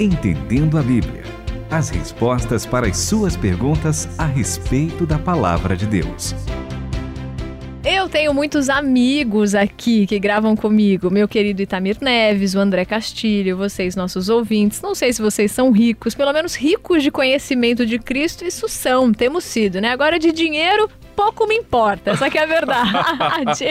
Entendendo 0.00 0.76
a 0.76 0.82
Bíblia. 0.82 1.22
As 1.70 1.88
respostas 1.88 2.66
para 2.66 2.88
as 2.88 2.96
suas 2.96 3.36
perguntas 3.36 4.08
a 4.18 4.26
respeito 4.26 5.06
da 5.06 5.20
palavra 5.20 5.76
de 5.76 5.86
Deus. 5.86 6.34
Eu 7.84 8.08
tenho 8.08 8.34
muitos 8.34 8.68
amigos 8.68 9.54
aqui 9.54 10.04
que 10.04 10.18
gravam 10.18 10.56
comigo. 10.56 11.12
Meu 11.12 11.28
querido 11.28 11.62
Itamir 11.62 11.98
Neves, 12.00 12.56
o 12.56 12.58
André 12.58 12.84
Castilho, 12.84 13.56
vocês, 13.56 13.94
nossos 13.94 14.28
ouvintes. 14.28 14.82
Não 14.82 14.96
sei 14.96 15.12
se 15.12 15.22
vocês 15.22 15.52
são 15.52 15.70
ricos, 15.70 16.12
pelo 16.12 16.32
menos 16.32 16.56
ricos 16.56 17.00
de 17.00 17.12
conhecimento 17.12 17.86
de 17.86 18.00
Cristo, 18.00 18.44
isso 18.44 18.68
são, 18.68 19.12
temos 19.12 19.44
sido, 19.44 19.80
né? 19.80 19.90
Agora 19.90 20.18
de 20.18 20.32
dinheiro, 20.32 20.90
pouco 21.14 21.46
me 21.46 21.54
importa, 21.56 22.10
essa 22.10 22.28
que 22.28 22.36
é 22.38 22.42
a 22.42 22.46
verdade. 22.46 23.64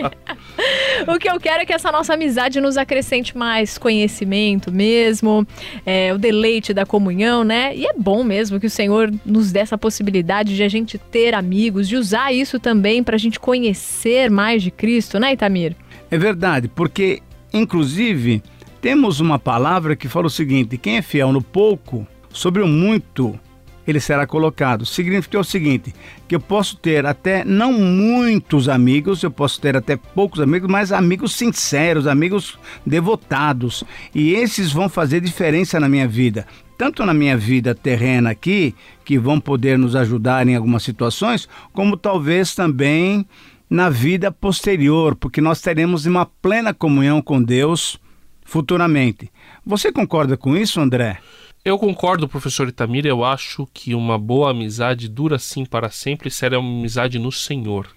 o 1.08 1.20
que 1.20 1.30
eu 1.30 1.40
quero 1.40 1.64
é 1.64 1.66
que 1.66 1.74
essa 1.74 1.92
nossa 1.92 2.14
amizade 2.14 2.60
nos 2.62 2.78
acrescente 2.78 3.38
mais 3.38 3.78
conhecimento 3.78 4.72
mesmo, 4.72 5.46
é, 5.86 6.14
o 6.14 6.18
deleite 6.18 6.74
da 6.74 6.86
comunhão, 6.86 7.44
né? 7.44 7.76
E 7.76 7.86
é 7.86 7.94
bom 7.98 8.24
mesmo 8.24 8.60
que 8.60 8.68
o 8.68 8.70
Senhor 8.70 9.12
nos 9.26 9.52
dê 9.52 9.60
essa 9.60 9.78
possibilidade 9.78 10.56
de 10.56 10.64
a 10.64 10.70
gente 10.70 10.98
ter 10.98 11.34
amigos, 11.34 11.88
de 11.88 11.96
usar 11.96 12.32
isso 12.32 12.60
também 12.60 13.04
para 13.04 13.16
a 13.16 13.20
gente 13.20 13.40
conhecer 13.40 14.30
mais 14.30 14.64
de 14.64 14.72
Cristo, 14.72 15.20
né, 15.20 15.34
Itamir? 15.34 15.76
É 16.10 16.18
verdade, 16.18 16.68
porque, 16.68 17.22
inclusive, 17.52 18.42
temos 18.82 19.20
uma 19.20 19.40
palavra 19.40 19.96
que 19.96 20.08
fala 20.08 20.28
o 20.28 20.30
seguinte: 20.30 20.78
quem 20.78 20.98
é 20.98 21.02
fiel 21.02 21.32
no 21.32 21.42
pouco, 21.42 22.06
sobre 22.32 22.62
o 22.62 22.68
muito 22.68 23.40
ele 23.88 24.00
será 24.00 24.26
colocado. 24.26 24.86
Significa 24.86 25.40
o 25.40 25.44
seguinte, 25.44 25.94
que 26.28 26.36
eu 26.36 26.40
posso 26.40 26.78
ter 26.78 27.06
até 27.06 27.44
não 27.44 27.74
muitos 27.74 28.70
amigos, 28.70 29.24
eu 29.24 29.32
posso 29.32 29.60
ter 29.60 29.76
até 29.76 29.96
poucos 29.96 30.40
amigos, 30.40 30.70
mas 30.70 30.92
amigos 30.92 31.36
sinceros, 31.36 32.08
amigos 32.08 32.58
devotados. 32.86 33.84
E 34.14 34.34
esses 34.34 34.72
vão 34.72 34.90
fazer 34.90 35.22
diferença 35.22 35.80
na 35.80 35.90
minha 35.90 36.08
vida. 36.08 36.48
Tanto 36.78 37.06
na 37.06 37.14
minha 37.14 37.38
vida 37.38 37.76
terrena 37.76 38.32
aqui, 38.32 38.74
que 39.06 39.18
vão 39.18 39.40
poder 39.40 39.78
nos 39.78 39.96
ajudar 39.96 40.48
em 40.48 40.56
algumas 40.56 40.84
situações, 40.84 41.48
como 41.72 41.96
talvez 41.96 42.56
também 42.56 43.26
na 43.70 43.90
vida 43.90 44.32
posterior, 44.32 45.16
porque 45.16 45.42
nós 45.42 45.62
teremos 45.62 46.06
uma 46.06 46.26
plena 46.26 46.74
comunhão 46.74 47.22
com 47.22 47.42
Deus 47.42 48.00
futuramente. 48.44 49.32
Você 49.66 49.92
concorda 49.92 50.36
com 50.38 50.56
isso, 50.56 50.80
André? 50.80 51.20
Eu 51.66 51.80
concordo, 51.80 52.28
professor 52.28 52.68
Itamir. 52.68 53.06
Eu 53.06 53.24
acho 53.24 53.68
que 53.74 53.96
uma 53.96 54.18
boa 54.18 54.52
amizade 54.52 55.08
dura 55.08 55.40
sim 55.40 55.64
para 55.64 55.90
sempre 55.90 56.30
será 56.30 56.60
uma 56.60 56.80
amizade 56.80 57.18
no 57.18 57.32
Senhor. 57.32 57.88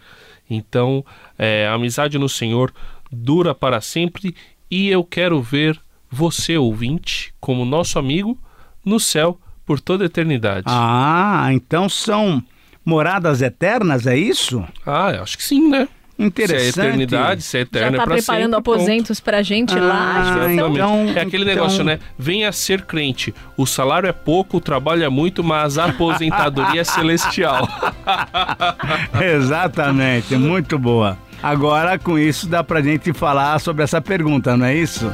Então, 0.49 1.05
é, 1.37 1.67
a 1.67 1.75
amizade 1.75 2.17
no 2.17 2.29
Senhor 2.29 2.73
dura 3.11 3.55
para 3.55 3.81
sempre 3.81 4.37
e 4.71 4.89
eu 4.89 5.03
quero 5.03 5.43
ver 5.43 5.81
você, 6.09 6.57
ouvinte, 6.57 7.35
como 7.41 7.65
nosso 7.65 7.99
amigo, 7.99 8.39
no 8.85 9.01
céu 9.01 9.41
por 9.65 9.81
toda 9.81 10.05
a 10.05 10.07
eternidade. 10.07 10.67
Ah, 10.69 11.49
então 11.53 11.89
são 11.89 12.41
moradas 12.85 13.43
eternas, 13.43 14.07
é 14.07 14.17
isso? 14.17 14.65
Ah, 14.87 15.09
acho 15.21 15.37
que 15.37 15.43
sim, 15.43 15.69
né? 15.69 15.89
Interessante. 16.19 16.73
Se 16.73 16.81
é 16.81 16.85
eternidade, 16.87 17.43
se 17.43 17.59
é 17.59 17.61
eterno 17.61 17.91
Já 17.93 17.97
tá 17.99 18.03
é 18.03 18.17
preparando 18.17 18.43
sempre, 18.55 18.59
aposentos 18.59 19.21
pra 19.21 19.43
gente 19.43 19.75
Ah, 19.77 19.81
lá. 19.83 20.53
então- 20.53 20.73
Então, 20.73 21.13
é 21.15 21.21
aquele 21.21 21.43
então- 21.45 21.55
negócio, 21.55 21.85
né? 21.85 21.99
Venha 22.19 22.51
ser 22.53 22.83
crente. 22.83 23.35
O 23.57 23.67
salário 23.67 24.09
é 24.09 24.13
pouco, 24.13 24.57
o 24.57 24.61
trabalho 24.61 25.05
é 25.05 25.09
muito, 25.11 25.45
mas 25.45 25.77
a 25.77 25.85
aposentadoria 25.87 26.81
é 26.81 26.85
celestial. 26.85 27.69
Exatamente, 29.21 30.37
muito 30.37 30.79
boa. 30.79 31.19
Agora, 31.43 31.99
com 31.99 32.19
isso, 32.19 32.49
dá 32.49 32.65
pra 32.65 32.81
gente 32.81 33.13
falar 33.13 33.59
sobre 33.61 33.85
essa 33.85 34.01
pergunta, 34.01 34.57
não 34.57 34.67
é 34.67 34.75
isso? 34.75 35.13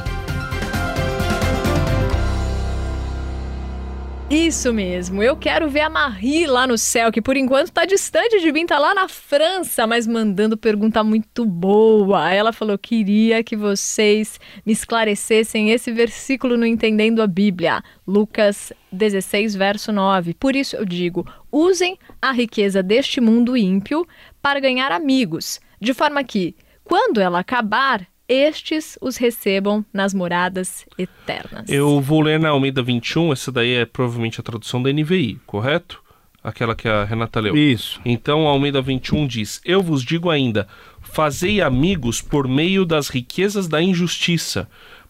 Isso 4.29 4.73
mesmo. 4.73 5.21
Eu 5.21 5.35
quero 5.37 5.69
ver 5.69 5.81
a 5.81 5.89
Marie 5.89 6.47
lá 6.47 6.65
no 6.65 6.77
céu, 6.77 7.11
que 7.11 7.21
por 7.21 7.37
enquanto 7.37 7.71
tá 7.71 7.85
distante 7.85 8.39
de 8.39 8.51
mim, 8.51 8.65
tá 8.65 8.79
lá 8.79 8.95
na 8.95 9.07
França, 9.07 9.85
mas 9.85 10.07
mandando 10.07 10.57
pergunta 10.57 11.03
muito 11.03 11.45
boa. 11.45 12.31
Ela 12.31 12.51
falou: 12.51 12.77
queria 12.77 13.43
que 13.43 13.55
vocês 13.55 14.39
me 14.65 14.73
esclarecessem 14.73 15.69
esse 15.71 15.91
versículo 15.91 16.57
no 16.57 16.65
Entendendo 16.65 17.21
a 17.21 17.27
Bíblia. 17.27 17.83
Lucas 18.07 18.73
16, 18.91 19.55
verso 19.55 19.91
9. 19.91 20.33
Por 20.33 20.55
isso 20.55 20.75
eu 20.77 20.85
digo: 20.85 21.27
usem 21.51 21.99
a 22.21 22.31
riqueza 22.31 22.81
deste 22.81 23.21
mundo 23.21 23.55
ímpio 23.55 24.07
para 24.41 24.59
ganhar 24.59 24.91
amigos, 24.91 25.59
de 25.79 25.93
forma 25.93 26.23
que, 26.23 26.55
quando 26.83 27.21
ela 27.21 27.39
acabar, 27.39 28.07
estes 28.27 28.97
os 29.01 29.17
recebam 29.17 29.85
nas 29.93 30.13
moradas 30.13 30.85
eternas. 30.97 31.69
Eu 31.69 31.99
vou 31.99 32.21
ler 32.21 32.39
na 32.39 32.49
Almeida 32.49 32.81
21, 32.81 33.33
essa 33.33 33.51
daí 33.51 33.73
é 33.73 33.85
provavelmente 33.85 34.39
a 34.39 34.43
tradução 34.43 34.81
da 34.81 34.91
NVI, 34.91 35.39
correto? 35.45 36.01
Aquela 36.43 36.75
que 36.75 36.87
a 36.87 37.05
Renata 37.05 37.39
leu. 37.39 37.55
Isso. 37.55 38.01
Então, 38.03 38.47
a 38.47 38.51
Almeida 38.51 38.81
21 38.81 39.27
diz: 39.27 39.61
Eu 39.63 39.81
vos 39.81 40.03
digo 40.03 40.29
ainda, 40.29 40.67
fazei 41.01 41.61
amigos 41.61 42.21
por 42.21 42.47
meio 42.47 42.85
das 42.85 43.07
riquezas 43.07 43.67
da 43.67 43.81
injustiça, 43.81 44.67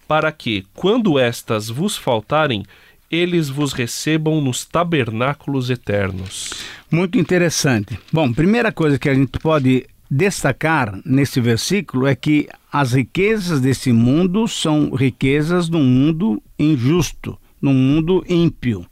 para 0.07 0.31
que, 0.31 0.63
quando 0.75 1.17
estas 1.17 1.69
vos 1.69 1.97
faltarem, 1.97 2.63
eles 3.09 3.49
vos 3.49 3.73
recebam 3.73 4.41
nos 4.41 4.65
tabernáculos 4.65 5.69
eternos. 5.69 6.51
Muito 6.89 7.17
interessante. 7.17 7.99
Bom, 8.11 8.31
primeira 8.31 8.71
coisa 8.71 8.99
que 8.99 9.09
a 9.09 9.13
gente 9.13 9.39
pode 9.39 9.85
destacar 10.15 11.01
nesse 11.03 11.41
versículo 11.41 12.05
é 12.05 12.13
que 12.13 12.47
as 12.71 12.93
riquezas 12.93 13.59
desse 13.59 13.91
mundo 13.91 14.47
são 14.47 14.91
riquezas 14.91 15.67
num 15.67 15.83
mundo 15.83 16.41
injusto, 16.57 17.35
num 17.59 17.73
mundo 17.73 18.23
ímpio. 18.29 18.85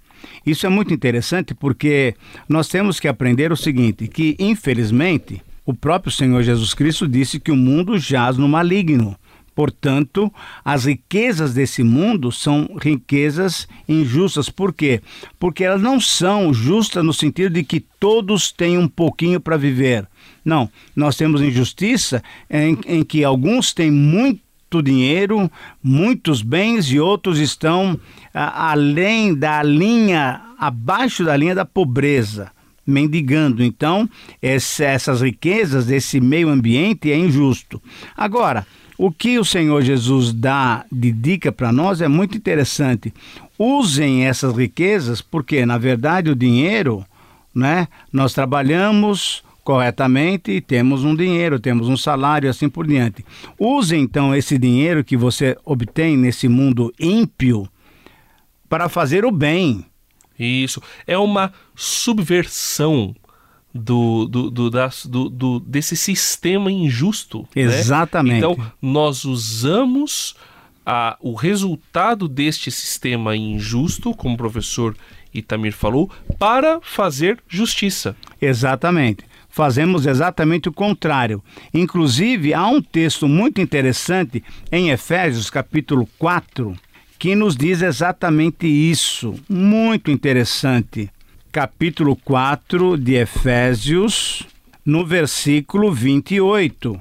Isso 0.43 0.65
é 0.65 0.69
muito 0.69 0.91
interessante 0.91 1.53
porque 1.53 2.15
nós 2.49 2.67
temos 2.67 2.99
que 2.99 3.07
aprender 3.07 3.51
o 3.51 3.57
seguinte, 3.57 4.07
que 4.07 4.35
infelizmente 4.39 5.43
o 5.63 5.75
próprio 5.75 6.11
Senhor 6.11 6.41
Jesus 6.41 6.73
Cristo 6.73 7.07
disse 7.07 7.39
que 7.39 7.51
o 7.51 7.55
mundo 7.55 7.99
jaz 7.99 8.35
no 8.35 8.47
maligno. 8.47 9.15
Portanto, 9.53 10.33
as 10.65 10.85
riquezas 10.85 11.53
desse 11.53 11.83
mundo 11.83 12.31
são 12.31 12.67
riquezas 12.81 13.67
injustas. 13.87 14.49
Por 14.49 14.73
quê? 14.73 15.01
Porque 15.37 15.63
elas 15.63 15.81
não 15.81 15.99
são 15.99 16.51
justas 16.53 17.03
no 17.03 17.13
sentido 17.13 17.53
de 17.53 17.63
que 17.63 17.79
todos 17.99 18.51
têm 18.51 18.77
um 18.77 18.87
pouquinho 18.87 19.39
para 19.39 19.57
viver. 19.57 20.07
Não, 20.43 20.69
nós 20.95 21.15
temos 21.15 21.41
injustiça 21.41 22.23
em, 22.49 22.77
em 22.85 23.03
que 23.03 23.23
alguns 23.23 23.73
têm 23.73 23.91
muito 23.91 24.81
dinheiro, 24.83 25.51
muitos 25.83 26.41
bens 26.41 26.91
e 26.91 26.99
outros 26.99 27.39
estão 27.39 27.99
a, 28.33 28.71
além 28.71 29.35
da 29.35 29.61
linha, 29.61 30.41
abaixo 30.57 31.23
da 31.23 31.35
linha 31.35 31.53
da 31.53 31.65
pobreza 31.65 32.51
mendigando. 32.85 33.63
Então, 33.63 34.09
esse, 34.41 34.83
essas 34.83 35.21
riquezas 35.21 35.85
desse 35.85 36.19
meio 36.19 36.49
ambiente 36.49 37.11
é 37.11 37.17
injusto. 37.17 37.81
Agora, 38.17 38.65
o 38.97 39.11
que 39.11 39.39
o 39.39 39.45
Senhor 39.45 39.81
Jesus 39.81 40.33
dá 40.33 40.85
de 40.91 41.11
dica 41.11 41.51
para 41.51 41.71
nós 41.71 42.01
é 42.01 42.07
muito 42.07 42.37
interessante. 42.37 43.13
Usem 43.57 44.25
essas 44.25 44.55
riquezas, 44.55 45.21
porque 45.21 45.65
na 45.65 45.77
verdade 45.77 46.29
o 46.29 46.35
dinheiro, 46.35 47.05
né? 47.53 47.87
Nós 48.11 48.33
trabalhamos 48.33 49.43
corretamente 49.63 50.51
e 50.51 50.61
temos 50.61 51.03
um 51.03 51.15
dinheiro, 51.15 51.59
temos 51.59 51.87
um 51.87 51.97
salário 51.97 52.49
assim 52.49 52.67
por 52.69 52.87
diante. 52.87 53.23
Use 53.59 53.95
então 53.95 54.33
esse 54.35 54.57
dinheiro 54.57 55.03
que 55.03 55.15
você 55.15 55.55
obtém 55.65 56.17
nesse 56.17 56.47
mundo 56.47 56.91
ímpio 56.99 57.67
para 58.67 58.89
fazer 58.89 59.25
o 59.25 59.31
bem. 59.31 59.85
Isso. 60.39 60.81
É 61.05 61.17
uma 61.17 61.51
subversão 61.75 63.15
do, 63.73 64.25
do, 64.25 64.49
do, 64.49 64.69
das- 64.69 65.05
do- 65.05 65.29
do- 65.29 65.59
desse 65.59 65.95
sistema 65.95 66.71
injusto. 66.71 67.47
né? 67.55 67.61
Exatamente. 67.61 68.37
Então, 68.37 68.57
nós 68.81 69.23
usamos 69.23 70.35
a, 70.85 71.15
o 71.21 71.35
resultado 71.35 72.27
deste 72.27 72.71
sistema 72.71 73.35
injusto, 73.35 74.13
como 74.15 74.33
o 74.35 74.37
professor 74.37 74.95
Itamir 75.33 75.73
falou, 75.73 76.09
para 76.39 76.79
fazer 76.81 77.37
justiça. 77.47 78.15
Exatamente. 78.41 79.23
Fazemos 79.51 80.05
exatamente 80.05 80.69
o 80.69 80.73
contrário. 80.73 81.43
Inclusive, 81.73 82.53
há 82.53 82.65
um 82.67 82.81
texto 82.81 83.27
muito 83.27 83.59
interessante 83.59 84.41
em 84.71 84.89
Efésios, 84.89 85.49
capítulo 85.49 86.07
4, 86.17 86.73
que 87.19 87.35
nos 87.35 87.55
diz 87.55 87.81
exatamente 87.81 88.65
isso. 88.65 89.35
Muito 89.49 90.09
interessante. 90.09 91.09
Capítulo 91.51 92.15
4 92.15 92.97
de 92.97 93.15
Efésios, 93.15 94.47
no 94.85 95.05
versículo 95.05 95.91
28. 95.91 96.99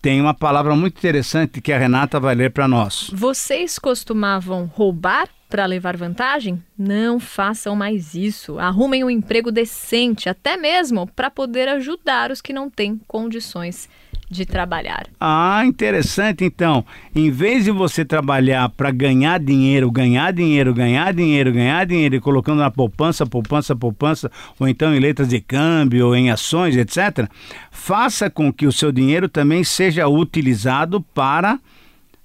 Tem 0.00 0.20
uma 0.20 0.34
palavra 0.34 0.76
muito 0.76 0.98
interessante 0.98 1.60
que 1.60 1.72
a 1.72 1.78
Renata 1.78 2.20
vai 2.20 2.34
ler 2.34 2.52
para 2.52 2.68
nós. 2.68 3.10
Vocês 3.12 3.78
costumavam 3.78 4.66
roubar 4.66 5.28
para 5.48 5.66
levar 5.66 5.96
vantagem? 5.96 6.62
Não 6.76 7.18
façam 7.18 7.74
mais 7.74 8.14
isso. 8.14 8.58
Arrumem 8.58 9.02
um 9.02 9.10
emprego 9.10 9.50
decente, 9.50 10.28
até 10.28 10.56
mesmo 10.56 11.06
para 11.06 11.30
poder 11.30 11.68
ajudar 11.68 12.30
os 12.30 12.40
que 12.40 12.52
não 12.52 12.68
têm 12.68 13.00
condições 13.06 13.88
de 14.30 14.44
trabalhar. 14.44 15.06
Ah, 15.18 15.62
interessante. 15.64 16.44
Então, 16.44 16.84
em 17.14 17.30
vez 17.30 17.64
de 17.64 17.70
você 17.70 18.04
trabalhar 18.04 18.68
para 18.68 18.90
ganhar 18.90 19.40
dinheiro, 19.40 19.90
ganhar 19.90 20.32
dinheiro, 20.32 20.74
ganhar 20.74 21.12
dinheiro, 21.14 21.52
ganhar 21.52 21.86
dinheiro 21.86 22.16
e 22.16 22.20
colocando 22.20 22.58
na 22.58 22.70
poupança, 22.70 23.24
poupança, 23.26 23.74
poupança, 23.74 24.30
ou 24.60 24.68
então 24.68 24.94
em 24.94 25.00
letras 25.00 25.28
de 25.28 25.40
câmbio, 25.40 26.08
ou 26.08 26.14
em 26.14 26.30
ações, 26.30 26.76
etc., 26.76 27.28
faça 27.70 28.28
com 28.28 28.52
que 28.52 28.66
o 28.66 28.72
seu 28.72 28.92
dinheiro 28.92 29.28
também 29.28 29.64
seja 29.64 30.06
utilizado 30.06 31.00
para 31.00 31.58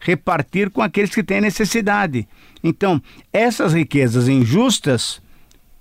repartir 0.03 0.69
com 0.69 0.81
aqueles 0.81 1.15
que 1.15 1.23
têm 1.23 1.41
necessidade. 1.41 2.27
Então, 2.63 3.01
essas 3.31 3.73
riquezas 3.73 4.27
injustas 4.27 5.21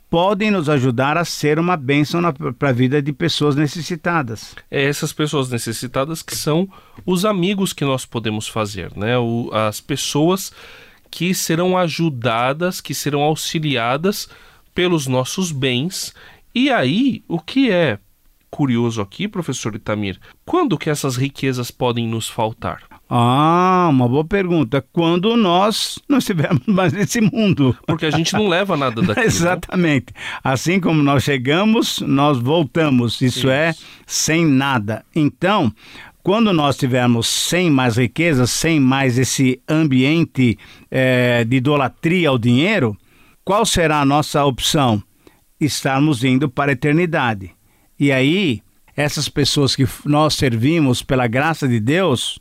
podem 0.08 0.50
nos 0.50 0.69
ajudar 0.69 1.16
a 1.16 1.24
ser 1.24 1.58
uma 1.58 1.76
bênção 1.76 2.20
para 2.58 2.69
a 2.69 2.72
vida 2.72 3.00
de 3.00 3.12
pessoas 3.12 3.56
necessitadas. 3.56 4.54
É 4.70 4.84
essas 4.84 5.12
pessoas 5.12 5.50
necessitadas 5.50 6.22
que 6.22 6.36
são 6.36 6.69
os 7.04 7.24
amigos 7.24 7.72
que 7.72 7.84
nós 7.84 8.04
podemos 8.04 8.46
fazer, 8.46 8.92
né? 8.96 9.19
O, 9.19 9.50
as 9.52 9.80
pessoas 9.80 10.52
que 11.10 11.34
serão 11.34 11.76
ajudadas, 11.76 12.80
que 12.80 12.94
serão 12.94 13.22
auxiliadas 13.22 14.28
pelos 14.74 15.06
nossos 15.06 15.50
bens. 15.50 16.14
E 16.54 16.70
aí, 16.70 17.24
o 17.26 17.40
que 17.40 17.70
é 17.70 17.98
curioso 18.50 19.00
aqui, 19.00 19.26
professor 19.26 19.74
Itamir, 19.74 20.20
quando 20.44 20.76
que 20.76 20.90
essas 20.90 21.16
riquezas 21.16 21.70
podem 21.70 22.06
nos 22.06 22.28
faltar? 22.28 22.92
Ah, 23.14 23.88
uma 23.91 24.09
boa 24.09 24.25
pergunta. 24.25 24.82
Quando 24.91 25.37
nós 25.37 25.99
não 26.09 26.17
estivermos 26.17 26.62
mais 26.64 26.94
nesse 26.94 27.20
mundo. 27.20 27.76
Porque 27.87 28.06
a 28.06 28.11
gente 28.11 28.32
não 28.32 28.49
leva 28.49 28.75
nada 28.75 29.03
daqui. 29.05 29.20
Né? 29.20 29.26
Exatamente. 29.26 30.06
Assim 30.43 30.81
como 30.81 31.03
nós 31.03 31.23
chegamos, 31.23 32.00
nós 32.00 32.38
voltamos. 32.38 33.20
Isso, 33.20 33.41
Isso 33.41 33.50
é 33.50 33.75
sem 34.06 34.47
nada. 34.47 35.05
Então, 35.14 35.70
quando 36.23 36.55
nós 36.55 36.79
tivermos 36.79 37.29
sem 37.29 37.70
mais 37.70 37.99
riqueza, 37.99 38.47
sem 38.47 38.81
mais 38.81 39.19
esse 39.19 39.61
ambiente 39.69 40.58
é, 40.91 41.44
de 41.44 41.56
idolatria 41.56 42.31
ao 42.31 42.38
dinheiro, 42.38 42.97
qual 43.44 43.67
será 43.67 44.00
a 44.00 44.06
nossa 44.06 44.43
opção? 44.43 45.03
Estarmos 45.61 46.25
indo 46.25 46.49
para 46.49 46.70
a 46.70 46.73
eternidade. 46.73 47.50
E 48.00 48.11
aí, 48.11 48.62
essas 48.97 49.29
pessoas 49.29 49.76
que 49.76 49.87
nós 50.06 50.32
servimos 50.32 51.03
pela 51.03 51.26
graça 51.26 51.69
de 51.69 51.79
Deus, 51.79 52.41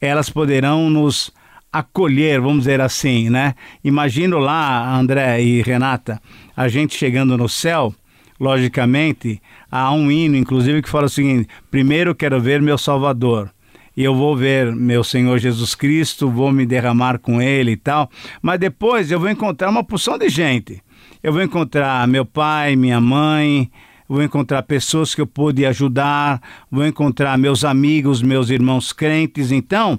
elas 0.00 0.30
poderão 0.30 0.88
nos 0.88 1.32
acolher, 1.72 2.40
vamos 2.40 2.60
dizer 2.60 2.80
assim, 2.80 3.28
né? 3.28 3.54
Imagino 3.84 4.38
lá, 4.38 4.96
André 4.96 5.42
e 5.42 5.62
Renata, 5.62 6.20
a 6.56 6.68
gente 6.68 6.96
chegando 6.96 7.36
no 7.36 7.48
céu, 7.48 7.94
logicamente, 8.40 9.40
há 9.70 9.92
um 9.92 10.10
hino, 10.10 10.36
inclusive, 10.36 10.82
que 10.82 10.88
fala 10.88 11.06
o 11.06 11.10
seguinte: 11.10 11.48
primeiro 11.70 12.14
quero 12.14 12.40
ver 12.40 12.62
meu 12.62 12.78
Salvador. 12.78 13.50
E 13.96 14.04
eu 14.04 14.14
vou 14.14 14.36
ver 14.36 14.72
meu 14.76 15.02
Senhor 15.02 15.38
Jesus 15.38 15.74
Cristo, 15.74 16.30
vou 16.30 16.52
me 16.52 16.64
derramar 16.64 17.18
com 17.18 17.42
Ele 17.42 17.72
e 17.72 17.76
tal. 17.76 18.08
Mas 18.40 18.60
depois 18.60 19.10
eu 19.10 19.18
vou 19.18 19.28
encontrar 19.28 19.68
uma 19.70 19.82
porção 19.82 20.16
de 20.16 20.28
gente. 20.28 20.80
Eu 21.20 21.32
vou 21.32 21.42
encontrar 21.42 22.06
meu 22.06 22.24
pai, 22.24 22.76
minha 22.76 23.00
mãe, 23.00 23.68
vou 24.08 24.22
encontrar 24.22 24.62
pessoas 24.62 25.14
que 25.14 25.20
eu 25.20 25.26
pude 25.26 25.66
ajudar, 25.66 26.40
vou 26.70 26.86
encontrar 26.86 27.36
meus 27.36 27.64
amigos, 27.64 28.22
meus 28.22 28.48
irmãos 28.48 28.92
crentes. 28.92 29.52
Então, 29.52 29.98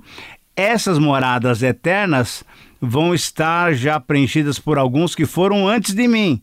essas 0.55 0.97
moradas 0.97 1.61
eternas 1.61 2.43
vão 2.81 3.13
estar 3.13 3.73
já 3.73 3.99
preenchidas 3.99 4.57
por 4.57 4.77
alguns 4.77 5.13
que 5.13 5.25
foram 5.25 5.67
antes 5.67 5.93
de 5.93 6.07
mim. 6.07 6.41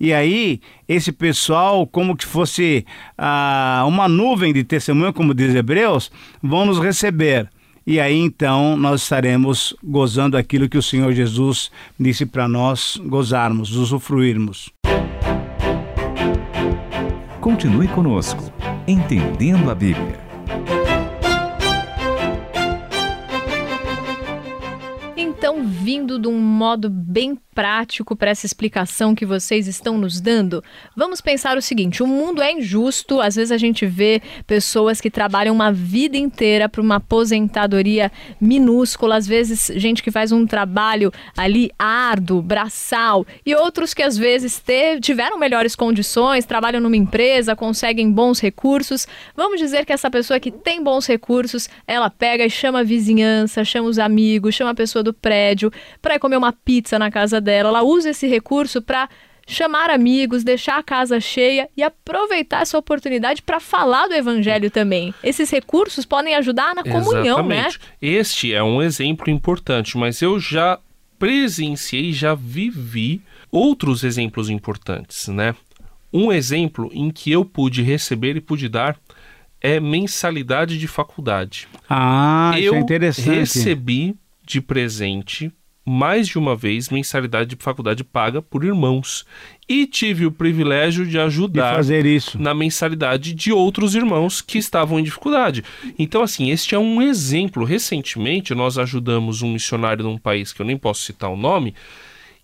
E 0.00 0.12
aí, 0.12 0.60
esse 0.86 1.10
pessoal, 1.10 1.84
como 1.86 2.16
que 2.16 2.24
fosse 2.24 2.86
ah, 3.16 3.84
uma 3.88 4.06
nuvem 4.06 4.52
de 4.52 4.62
testemunho, 4.62 5.12
como 5.12 5.34
diz 5.34 5.54
Hebreus, 5.54 6.12
vão 6.40 6.64
nos 6.64 6.78
receber. 6.78 7.50
E 7.84 7.98
aí 7.98 8.18
então 8.18 8.76
nós 8.76 9.00
estaremos 9.00 9.74
gozando 9.82 10.36
aquilo 10.36 10.68
que 10.68 10.76
o 10.76 10.82
Senhor 10.82 11.10
Jesus 11.14 11.70
disse 11.98 12.26
para 12.26 12.46
nós 12.46 13.00
gozarmos, 13.02 13.74
usufruirmos. 13.74 14.70
Continue 17.48 17.88
conosco, 17.88 18.52
Entendendo 18.86 19.70
a 19.70 19.74
Bíblia. 19.74 20.20
Então, 25.16 25.64
vindo 25.64 26.18
de 26.18 26.28
um 26.28 26.38
modo 26.38 26.90
bem 26.90 27.38
prático 27.58 28.14
para 28.14 28.30
essa 28.30 28.46
explicação 28.46 29.16
que 29.16 29.26
vocês 29.26 29.66
estão 29.66 29.98
nos 29.98 30.20
dando, 30.20 30.62
vamos 30.96 31.20
pensar 31.20 31.58
o 31.58 31.60
seguinte: 31.60 32.04
o 32.04 32.06
mundo 32.06 32.40
é 32.40 32.52
injusto, 32.52 33.20
às 33.20 33.34
vezes 33.34 33.50
a 33.50 33.58
gente 33.58 33.84
vê 33.84 34.22
pessoas 34.46 35.00
que 35.00 35.10
trabalham 35.10 35.56
uma 35.56 35.72
vida 35.72 36.16
inteira 36.16 36.68
para 36.68 36.80
uma 36.80 36.96
aposentadoria 36.96 38.12
minúscula, 38.40 39.16
às 39.16 39.26
vezes 39.26 39.72
gente 39.74 40.04
que 40.04 40.10
faz 40.12 40.30
um 40.30 40.46
trabalho 40.46 41.12
ali 41.36 41.72
árduo, 41.76 42.40
braçal, 42.40 43.26
e 43.44 43.52
outros 43.56 43.92
que 43.92 44.04
às 44.04 44.16
vezes 44.16 44.60
te, 44.60 45.00
tiveram 45.00 45.36
melhores 45.36 45.74
condições, 45.74 46.44
trabalham 46.44 46.80
numa 46.80 46.96
empresa, 46.96 47.56
conseguem 47.56 48.12
bons 48.12 48.38
recursos. 48.38 49.04
Vamos 49.34 49.58
dizer 49.58 49.84
que 49.84 49.92
essa 49.92 50.08
pessoa 50.08 50.38
que 50.38 50.52
tem 50.52 50.80
bons 50.80 51.08
recursos, 51.08 51.68
ela 51.88 52.08
pega 52.08 52.46
e 52.46 52.50
chama 52.50 52.78
a 52.80 52.84
vizinhança, 52.84 53.64
chama 53.64 53.88
os 53.88 53.98
amigos, 53.98 54.54
chama 54.54 54.70
a 54.70 54.76
pessoa 54.76 55.02
do 55.02 55.12
prédio 55.12 55.72
para 56.00 56.20
comer 56.20 56.36
uma 56.36 56.52
pizza 56.52 57.00
na 57.00 57.10
casa 57.10 57.40
dela. 57.40 57.47
Ela 57.52 57.82
usa 57.82 58.10
esse 58.10 58.26
recurso 58.26 58.80
para 58.82 59.08
chamar 59.48 59.88
amigos, 59.88 60.44
deixar 60.44 60.78
a 60.78 60.82
casa 60.82 61.18
cheia 61.18 61.68
e 61.76 61.82
aproveitar 61.82 62.60
essa 62.62 62.76
oportunidade 62.76 63.40
para 63.40 63.58
falar 63.58 64.06
do 64.06 64.14
evangelho 64.14 64.70
também. 64.70 65.14
Esses 65.24 65.50
recursos 65.50 66.04
podem 66.04 66.34
ajudar 66.34 66.74
na 66.74 66.82
comunhão, 66.82 67.42
né? 67.42 67.60
Exatamente. 67.60 67.78
né? 67.78 67.86
Este 68.00 68.52
é 68.52 68.62
um 68.62 68.82
exemplo 68.82 69.30
importante, 69.30 69.96
mas 69.96 70.20
eu 70.20 70.38
já 70.38 70.78
presenciei, 71.18 72.12
já 72.12 72.34
vivi 72.34 73.22
outros 73.50 74.04
exemplos 74.04 74.50
importantes, 74.50 75.28
né? 75.28 75.54
Um 76.12 76.30
exemplo 76.30 76.90
em 76.92 77.10
que 77.10 77.32
eu 77.32 77.44
pude 77.44 77.82
receber 77.82 78.36
e 78.36 78.40
pude 78.40 78.68
dar 78.68 78.98
é 79.60 79.80
mensalidade 79.80 80.78
de 80.78 80.86
faculdade. 80.86 81.66
Ah, 81.88 82.52
eu 82.54 82.60
isso 82.60 82.74
é 82.74 82.78
interessante. 82.78 83.28
Eu 83.28 83.34
recebi 83.34 84.16
de 84.44 84.60
presente 84.60 85.52
mais 85.88 86.28
de 86.28 86.38
uma 86.38 86.54
vez 86.54 86.90
mensalidade 86.90 87.56
de 87.56 87.62
faculdade 87.62 88.04
paga 88.04 88.42
por 88.42 88.62
irmãos 88.62 89.24
e 89.66 89.86
tive 89.86 90.26
o 90.26 90.30
privilégio 90.30 91.06
de 91.06 91.18
ajudar 91.18 91.74
fazer 91.74 92.04
isso 92.04 92.40
na 92.40 92.54
mensalidade 92.54 93.32
de 93.32 93.52
outros 93.52 93.94
irmãos 93.94 94.42
que 94.42 94.58
estavam 94.58 94.98
em 94.98 95.02
dificuldade. 95.02 95.64
Então, 95.98 96.22
assim, 96.22 96.50
este 96.50 96.74
é 96.74 96.78
um 96.78 97.00
exemplo. 97.00 97.64
Recentemente, 97.64 98.54
nós 98.54 98.76
ajudamos 98.76 99.40
um 99.40 99.52
missionário 99.52 100.04
num 100.04 100.18
país 100.18 100.52
que 100.52 100.60
eu 100.60 100.66
nem 100.66 100.76
posso 100.76 101.02
citar 101.02 101.30
o 101.30 101.36
nome, 101.36 101.74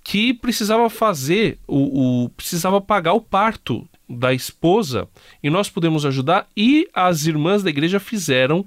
que 0.03 0.33
precisava 0.33 0.89
fazer 0.89 1.59
o, 1.67 2.25
o 2.25 2.29
precisava 2.31 2.81
pagar 2.81 3.13
o 3.13 3.21
parto 3.21 3.87
da 4.09 4.33
esposa 4.33 5.09
e 5.43 5.51
nós 5.51 5.69
pudemos 5.69 6.05
ajudar 6.05 6.47
e 6.57 6.89
as 6.95 7.27
irmãs 7.27 7.63
da 7.63 7.71
igreja 7.71 7.99
fizeram 7.99 8.67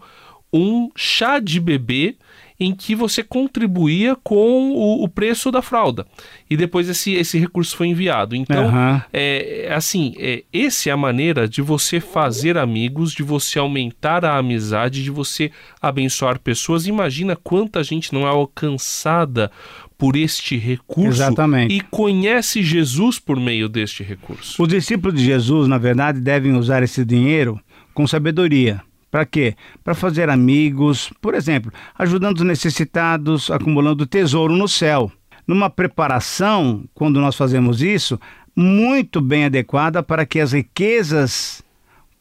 um 0.51 0.89
chá 0.96 1.39
de 1.39 1.60
bebê 1.60 2.15
em 2.60 2.74
que 2.74 2.96
você 2.96 3.24
contribuía 3.24 4.16
com 4.16 4.72
o, 4.72 5.04
o 5.04 5.08
preço 5.08 5.52
da 5.52 5.62
fralda. 5.62 6.08
E 6.50 6.58
depois 6.58 6.90
esse, 6.90 7.14
esse 7.14 7.38
recurso 7.38 7.76
foi 7.76 7.88
enviado. 7.88 8.36
Então, 8.36 8.68
uhum. 8.68 9.02
é, 9.14 9.72
assim, 9.72 10.16
é, 10.18 10.44
essa 10.52 10.90
é 10.90 10.92
a 10.92 10.98
maneira 10.98 11.48
de 11.48 11.62
você 11.62 12.00
fazer 12.00 12.58
amigos, 12.58 13.12
de 13.12 13.22
você 13.22 13.60
aumentar 13.60 14.26
a 14.26 14.38
amizade, 14.38 15.04
de 15.04 15.12
você 15.12 15.52
abençoar 15.80 16.40
pessoas. 16.40 16.88
Imagina 16.88 17.36
quanta 17.36 17.84
gente 17.84 18.12
não 18.12 18.22
é 18.26 18.30
alcançada 18.30 19.52
por 19.98 20.16
este 20.16 20.58
recurso 20.58 21.22
Exatamente. 21.22 21.76
e 21.76 21.82
conhece 21.82 22.62
Jesus 22.62 23.20
por 23.20 23.40
meio 23.40 23.68
deste 23.68 24.04
recurso. 24.04 24.62
Os 24.62 24.68
discípulos 24.68 25.20
de 25.20 25.26
Jesus, 25.26 25.68
na 25.68 25.78
verdade, 25.78 26.20
devem 26.20 26.54
usar 26.54 26.84
esse 26.84 27.04
dinheiro 27.04 27.60
com 27.94 28.06
sabedoria. 28.06 28.82
Para 29.17 29.25
quê? 29.25 29.55
Para 29.83 29.95
fazer 29.95 30.29
amigos, 30.29 31.12
por 31.19 31.33
exemplo, 31.33 31.74
ajudando 31.97 32.38
os 32.38 32.43
necessitados, 32.43 33.50
acumulando 33.50 34.05
tesouro 34.05 34.55
no 34.55 34.67
céu. 34.67 35.12
Numa 35.47 35.71
preparação, 35.71 36.83
quando 36.93 37.19
nós 37.19 37.36
fazemos 37.36 37.81
isso, 37.81 38.19
muito 38.55 39.19
bem 39.19 39.45
adequada 39.45 40.03
para 40.03 40.24
que 40.24 40.39
as 40.39 40.51
riquezas, 40.51 41.63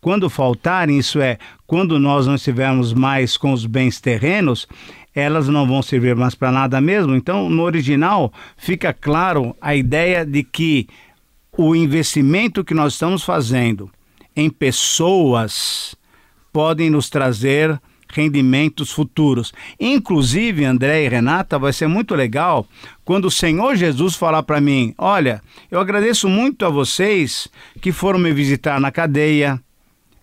quando 0.01 0.31
faltarem, 0.31 0.99
isso 0.99 1.21
é, 1.21 1.37
quando 1.67 1.99
nós 1.99 2.27
não 2.27 2.37
estivermos 2.37 2.95
mais 2.95 3.37
com 3.37 3.53
os 3.53 3.67
bens 3.67 4.01
terrenos, 4.01 4.67
elas 5.15 5.49
não 5.49 5.67
vão 5.67 5.83
servir 5.83 6.17
mais 6.17 6.35
para 6.35 6.51
nada 6.51 6.81
mesmo. 6.81 7.15
Então, 7.15 7.51
no 7.51 7.63
original, 7.65 8.33
fica 8.57 8.91
claro 8.95 9.55
a 9.61 9.77
ideia 9.77 10.25
de 10.25 10.43
que 10.43 10.89
o 11.53 11.77
investimento 11.77 12.65
que 12.65 12.73
nós 12.73 12.95
estamos 12.95 13.23
fazendo 13.23 13.91
em 14.35 14.49
pessoas 14.49 15.95
podem 16.57 16.89
nos 16.89 17.11
trazer 17.11 17.79
rendimentos 18.09 18.91
futuros. 18.91 19.53
Inclusive, 19.79 20.65
André 20.65 21.05
e 21.05 21.09
Renata, 21.09 21.59
vai 21.59 21.71
ser 21.71 21.87
muito 21.87 22.15
legal 22.15 22.67
quando 23.05 23.27
o 23.27 23.31
Senhor 23.31 23.77
Jesus 23.77 24.15
falar 24.15 24.43
para 24.43 24.59
mim: 24.59 24.95
Olha, 24.97 25.43
eu 25.71 25.79
agradeço 25.79 26.31
muito 26.31 26.65
a 26.65 26.71
vocês 26.71 27.47
que 27.83 27.93
foram 27.93 28.19
me 28.19 28.33
visitar 28.33 28.81
na 28.81 28.91
cadeia, 28.91 29.63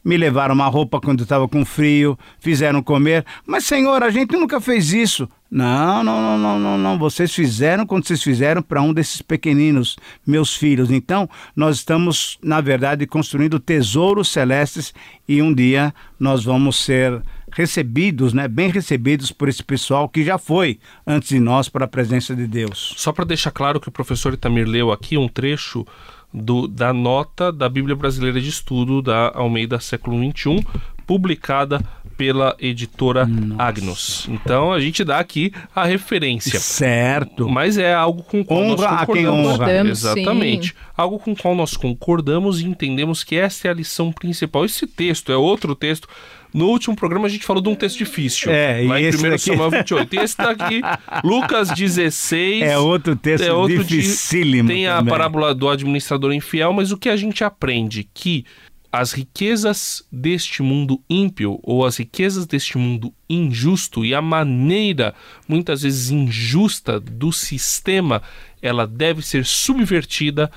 me 0.04 0.18
levaram 0.18 0.54
uma 0.54 0.68
roupa 0.68 1.00
quando 1.00 1.24
estava 1.24 1.48
com 1.48 1.64
frio, 1.64 2.18
fizeram 2.40 2.84
comer. 2.84 3.26
Mas, 3.46 3.66
Senhor, 3.66 4.04
a 4.04 4.10
gente 4.10 4.36
nunca 4.36 4.60
fez 4.60 4.92
isso. 4.92 5.30
Não, 5.50 6.04
não, 6.04 6.20
não, 6.20 6.38
não, 6.38 6.60
não, 6.60 6.78
não. 6.78 6.98
Vocês 6.98 7.34
fizeram 7.34 7.86
quando 7.86 8.08
vocês 8.08 8.24
fizeram 8.24 8.62
para 8.62 8.82
um 8.82 8.92
desses 8.92 9.22
pequeninos, 9.22 9.96
meus 10.26 10.56
filhos. 10.56 10.90
Então, 10.90 11.30
nós 11.56 11.78
estamos, 11.78 12.40
na 12.42 12.60
verdade, 12.60 13.06
construindo 13.06 13.60
tesouros 13.60 14.30
celestes 14.30 14.94
e 15.28 15.42
um 15.42 15.54
dia 15.54 15.94
nós 16.20 16.44
vamos 16.44 16.84
ser 16.84 17.22
recebidos, 17.52 18.34
né, 18.34 18.48
bem 18.48 18.70
recebidos 18.70 19.32
por 19.32 19.48
esse 19.48 19.64
pessoal 19.64 20.10
que 20.10 20.24
já 20.24 20.40
foi 20.40 20.80
antes 21.06 21.30
de 21.30 21.40
nós 21.40 21.70
para 21.70 21.86
a 21.86 21.88
presença 21.88 22.36
de 22.36 22.48
Deus. 22.48 22.96
Só 22.98 23.12
para 23.12 23.26
deixar 23.26 23.52
claro 23.52 23.80
que 23.80 23.88
o 23.88 23.92
professor 23.92 24.34
Itamir 24.34 24.68
leu 24.68 24.92
aqui 24.92 25.18
um 25.18 25.28
trecho 25.28 25.86
do, 26.34 26.68
da 26.68 26.92
nota 26.92 27.52
da 27.52 27.70
Bíblia 27.70 27.96
Brasileira 27.96 28.42
de 28.42 28.50
Estudo 28.50 29.02
da 29.02 29.32
Almeida 29.36 29.80
Século 29.80 30.18
XXI, 30.18 30.66
publicada 31.06 31.82
pela 32.18 32.56
editora 32.60 33.26
Nossa. 33.26 33.64
Agnus. 33.64 34.28
Então 34.30 34.72
a 34.72 34.80
gente 34.80 35.04
dá 35.04 35.20
aqui 35.20 35.52
a 35.76 35.86
referência. 35.86 36.60
Certo. 36.60 37.50
Mas 37.50 37.78
é 37.78 37.94
algo 37.94 38.24
com 38.24 38.44
qual 38.44 38.62
honra 38.62 38.76
nós 38.76 39.00
concordamos. 39.00 39.60
A 39.62 39.66
quem 39.66 39.76
honra. 39.76 39.90
Exatamente. 39.90 40.68
Sim. 40.70 40.76
Algo 40.96 41.20
com 41.20 41.36
qual 41.36 41.56
nós 41.56 41.76
concordamos 41.76 42.62
e 42.62 42.66
entendemos 42.66 43.24
que 43.24 43.36
essa 43.36 43.68
é 43.68 43.72
a 43.72 43.74
lição 43.74 44.12
principal. 44.12 44.64
Esse 44.66 44.86
texto 44.86 45.32
é 45.32 45.36
outro 45.36 45.76
texto. 45.76 46.08
No 46.54 46.68
último 46.68 46.96
programa 46.96 47.26
a 47.26 47.30
gente 47.30 47.46
falou 47.46 47.62
de 47.62 47.70
um 47.70 47.76
texto 47.76 47.98
difícil. 47.98 48.52
É, 48.52 48.84
lá 48.86 49.02
e 49.02 49.06
em 49.06 49.16
1 49.16 49.22
daqui... 49.22 49.40
Samuel 49.40 49.72
28. 49.72 50.20
Esse 50.20 50.38
daqui, 50.38 50.82
Lucas 51.24 51.70
16. 51.72 52.62
É 52.62 52.78
outro 52.78 53.16
texto 53.16 53.44
é 53.44 53.52
outro 53.52 53.84
dificílimo. 53.84 54.70
De, 54.70 54.76
tem 54.76 54.88
a 54.88 55.04
parábola 55.04 55.56
do 55.56 55.68
administrador 55.70 56.34
infiel, 56.34 56.72
mas 56.74 56.92
o 56.92 56.98
que 56.98 57.10
a 57.10 57.16
gente 57.16 57.44
aprende? 57.44 58.08
Que 58.14 58.46
as 58.94 59.12
riquezas 59.12 60.08
deste 60.12 60.62
mundo 60.62 61.02
ímpio 61.10 61.60
ou 61.64 61.84
as 61.84 61.98
riquezas 61.98 62.46
deste 62.46 62.78
mundo 62.78 63.12
injusto 63.28 64.06
e 64.06 64.14
a 64.14 64.22
maneira 64.22 65.16
muitas 65.48 65.82
vezes 65.82 66.12
injusta 66.12 67.00
do 67.00 67.32
sistema, 67.32 68.22
ela 68.62 68.86
deve 68.86 69.24
ser 69.24 69.46
subvertida 69.46 70.52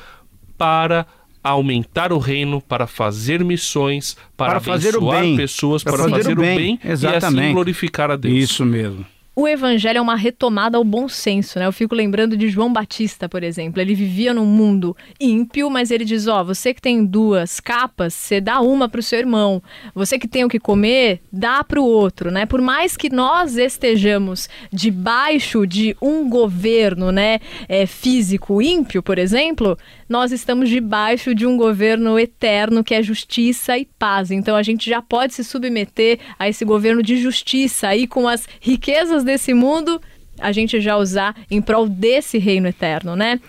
para 0.59 1.07
aumentar 1.49 2.12
o 2.12 2.19
reino, 2.19 2.61
para 2.61 2.87
fazer 2.87 3.45
missões, 3.45 4.17
para, 4.37 4.53
para 4.53 4.61
fazer 4.61 4.97
o 4.97 5.11
bem, 5.11 5.37
pessoas, 5.37 5.83
para, 5.83 5.95
para 5.95 6.03
fazer, 6.05 6.23
fazer, 6.23 6.33
o 6.33 6.41
bem, 6.41 6.57
bem 6.57 6.81
Exatamente. 6.85 7.37
e 7.37 7.45
assim 7.45 7.53
glorificar 7.53 8.11
a 8.11 8.17
Deus. 8.17 8.35
Isso 8.35 8.65
mesmo 8.65 9.05
o 9.38 9.47
evangelho 9.47 9.99
é 9.99 10.00
uma 10.00 10.17
retomada 10.17 10.79
ao 10.79 10.83
bom 10.83 11.07
senso, 11.11 11.59
né? 11.59 11.67
Eu 11.67 11.73
fico 11.73 11.95
lembrando 11.95 12.38
de 12.38 12.49
João 12.49 12.73
Batista, 12.73 13.29
por 13.29 13.43
exemplo. 13.43 13.83
Ele 13.83 13.95
vivia 13.95 14.33
num 14.33 14.47
mundo 14.47 14.97
ímpio, 15.21 15.69
mas 15.69 15.91
ele 15.91 16.07
diz: 16.07 16.26
Ó, 16.26 16.41
oh, 16.41 16.45
você 16.47 16.73
que 16.73 16.81
tem 16.81 17.05
duas 17.05 17.61
capas, 17.61 18.15
você 18.15 18.41
dá 18.41 18.62
uma 18.62 18.88
para 18.88 18.99
o 18.99 19.03
seu 19.03 19.19
irmão. 19.19 19.62
Você 19.95 20.19
que 20.19 20.26
tem 20.26 20.43
o 20.43 20.49
que 20.49 20.59
comer, 20.59 21.21
dá 21.31 21.62
para 21.62 21.79
o 21.79 21.85
outro, 21.85 22.31
né? 22.31 22.47
Por 22.47 22.62
mais 22.62 22.97
que 22.97 23.11
nós 23.11 23.59
estejamos 23.59 24.49
debaixo 24.73 25.67
de 25.67 25.95
um 26.00 26.31
governo, 26.31 27.12
né, 27.12 27.38
é, 27.69 27.85
físico 27.85 28.62
ímpio, 28.62 29.03
por 29.03 29.19
exemplo, 29.19 29.76
nós 30.09 30.33
estamos 30.33 30.69
debaixo 30.69 31.35
de 31.35 31.47
um 31.47 31.57
governo 31.57 32.19
eterno 32.19 32.85
que 32.85 32.95
é 32.95 33.03
justiça 33.03 33.77
e 33.79 33.85
paz. 33.99 34.31
Então 34.31 34.57
a 34.57 34.63
gente 34.63 34.89
já 34.89 35.03
pode 35.03 35.35
se 35.35 35.45
submeter 35.45 36.19
a 36.39 36.49
esse 36.49 36.65
governo 36.65 37.03
de 37.03 37.17
justiça 37.17 37.89
aí 37.89 38.07
com 38.07 38.29
as 38.29 38.49
riquezas 38.61 39.25
desse 39.25 39.53
mundo, 39.53 40.01
a 40.39 40.53
gente 40.53 40.81
já 40.81 40.97
usar 40.97 41.35
em 41.51 41.63
prol 41.63 41.89
desse 41.89 42.39
reino 42.39 42.69
eterno, 42.69 43.17
né? 43.17 43.41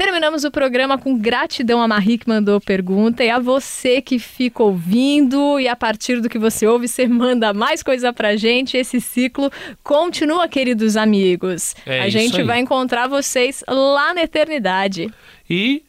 Terminamos 0.00 0.44
o 0.44 0.50
programa 0.50 0.96
com 0.96 1.18
gratidão 1.18 1.82
a 1.82 1.86
Marie 1.86 2.16
que 2.16 2.26
mandou 2.26 2.58
pergunta 2.58 3.22
e 3.22 3.28
a 3.28 3.38
você 3.38 4.00
que 4.00 4.18
fica 4.18 4.62
ouvindo 4.62 5.60
e 5.60 5.68
a 5.68 5.76
partir 5.76 6.22
do 6.22 6.28
que 6.30 6.38
você 6.38 6.66
ouve, 6.66 6.88
você 6.88 7.06
manda 7.06 7.52
mais 7.52 7.82
coisa 7.82 8.10
pra 8.10 8.34
gente. 8.34 8.78
Esse 8.78 8.98
ciclo 8.98 9.50
continua, 9.84 10.48
queridos 10.48 10.96
amigos. 10.96 11.76
É 11.84 12.00
a 12.00 12.08
gente 12.08 12.42
vai 12.42 12.60
encontrar 12.60 13.08
vocês 13.08 13.62
lá 13.68 14.14
na 14.14 14.22
eternidade. 14.22 15.12
E 15.50 15.82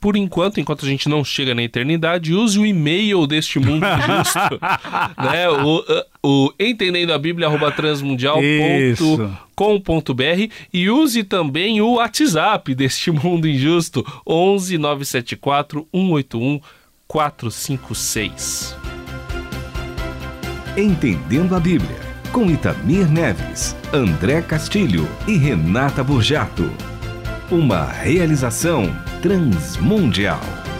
por 0.00 0.16
enquanto, 0.16 0.60
enquanto 0.60 0.84
a 0.84 0.88
gente 0.88 1.08
não 1.08 1.24
chega 1.24 1.54
na 1.54 1.62
eternidade, 1.62 2.34
use 2.34 2.58
o 2.58 2.66
e-mail 2.66 3.26
deste 3.26 3.58
mundo 3.58 3.86
justo, 4.06 4.60
né? 5.22 5.48
O, 5.50 5.82
o 6.22 6.52
entendendo 6.58 7.12
a 7.12 7.18
Bíblia 7.18 7.48
transmundial.com.br 7.74 10.52
e 10.72 10.90
use 10.90 11.24
também 11.24 11.80
o 11.80 11.94
WhatsApp 11.94 12.74
deste 12.74 13.10
mundo 13.10 13.48
injusto 13.48 14.04
11 14.26 14.78
974 14.78 15.88
181 15.92 16.60
456. 17.06 18.76
Entendendo 20.76 21.56
a 21.56 21.60
Bíblia 21.60 22.08
com 22.32 22.50
Itamir 22.50 23.10
Neves, 23.10 23.74
André 23.92 24.42
Castilho 24.42 25.08
e 25.26 25.36
Renata 25.36 26.04
Burjato. 26.04 26.70
Uma 27.50 27.86
realização 27.86 28.94
Transmundial. 29.22 30.77